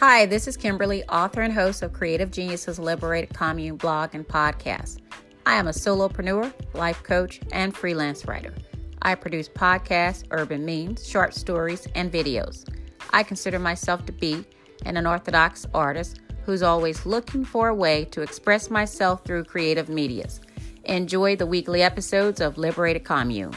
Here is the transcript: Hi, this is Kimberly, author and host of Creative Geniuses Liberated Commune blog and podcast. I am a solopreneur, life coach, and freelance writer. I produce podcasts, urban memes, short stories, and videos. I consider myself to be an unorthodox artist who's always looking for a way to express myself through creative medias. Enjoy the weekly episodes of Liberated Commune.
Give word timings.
Hi, 0.00 0.26
this 0.26 0.46
is 0.46 0.58
Kimberly, 0.58 1.04
author 1.04 1.40
and 1.40 1.54
host 1.54 1.80
of 1.80 1.94
Creative 1.94 2.30
Geniuses 2.30 2.78
Liberated 2.78 3.32
Commune 3.32 3.78
blog 3.78 4.14
and 4.14 4.28
podcast. 4.28 4.98
I 5.46 5.54
am 5.54 5.68
a 5.68 5.70
solopreneur, 5.70 6.52
life 6.74 7.02
coach, 7.02 7.40
and 7.50 7.74
freelance 7.74 8.26
writer. 8.26 8.52
I 9.00 9.14
produce 9.14 9.48
podcasts, 9.48 10.24
urban 10.32 10.66
memes, 10.66 11.08
short 11.08 11.32
stories, 11.32 11.88
and 11.94 12.12
videos. 12.12 12.68
I 13.12 13.22
consider 13.22 13.58
myself 13.58 14.04
to 14.04 14.12
be 14.12 14.44
an 14.84 14.98
unorthodox 14.98 15.66
artist 15.72 16.20
who's 16.44 16.62
always 16.62 17.06
looking 17.06 17.42
for 17.42 17.68
a 17.68 17.74
way 17.74 18.04
to 18.10 18.20
express 18.20 18.68
myself 18.68 19.24
through 19.24 19.44
creative 19.44 19.88
medias. 19.88 20.42
Enjoy 20.84 21.36
the 21.36 21.46
weekly 21.46 21.82
episodes 21.82 22.42
of 22.42 22.58
Liberated 22.58 23.04
Commune. 23.04 23.54